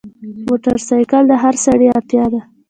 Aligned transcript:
موټرسایکل 0.45 1.23
د 1.27 1.33
هر 1.43 1.55
سړي 1.65 1.87
اړتیا 1.97 2.25
ده. 2.33 2.41